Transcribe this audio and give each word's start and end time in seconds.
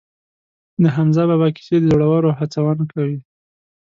د 0.81 0.83
حمزه 0.95 1.23
بابا 1.29 1.47
کیسې 1.55 1.75
د 1.81 1.85
زړورو 1.91 2.29
هڅونه 2.39 2.83
کوي. 2.93 3.19